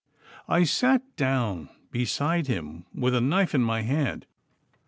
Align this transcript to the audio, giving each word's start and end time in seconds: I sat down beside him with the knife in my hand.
I 0.47 0.63
sat 0.63 1.15
down 1.15 1.69
beside 1.91 2.47
him 2.47 2.87
with 2.91 3.13
the 3.13 3.21
knife 3.21 3.53
in 3.53 3.61
my 3.61 3.83
hand. 3.83 4.25